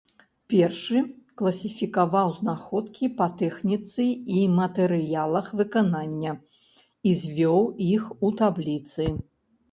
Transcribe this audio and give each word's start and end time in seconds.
Першы 0.51 0.99
класіфікаваў 1.41 2.31
знаходкі 2.37 3.09
па 3.19 3.27
тэхніцы 3.41 4.05
і 4.37 4.45
матэрыялах 4.59 5.51
выканання 5.59 6.33
і 7.11 7.13
звёў 7.25 7.61
іх 7.89 8.09
у 8.29 8.33
табліцы. 8.41 9.07